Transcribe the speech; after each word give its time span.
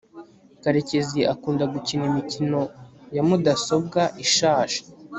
karekezi 0.63 1.19
akunda 1.33 1.63
gukina 1.73 2.03
imikino 2.11 2.59
ya 3.15 3.23
mudasobwa 3.27 4.01
ishaje 4.25 4.79